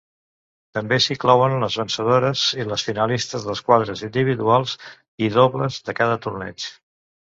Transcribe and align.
També 0.77 0.97
s'inclouen 1.05 1.57
les 1.65 1.77
vencedores 1.81 2.47
i 2.63 2.67
les 2.71 2.87
finalistes 2.89 3.47
dels 3.51 3.63
quadres 3.71 4.05
individuals 4.11 4.77
i 5.27 5.33
dobles 5.41 5.83
de 5.91 6.01
cada 6.05 6.23
torneig. 6.29 6.73